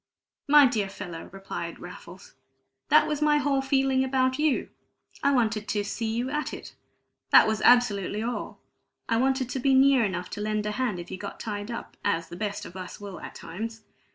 [0.47, 2.33] "My dear fellow," replied Raffles,
[2.89, 4.69] "that was my whole feeling about you.
[5.21, 6.73] I wanted to 'see you at it'
[7.29, 8.57] that was absolutely all.
[9.07, 11.97] I wanted to be near enough to lend a hand if you got tied up,
[12.03, 13.83] as the best of us will at times.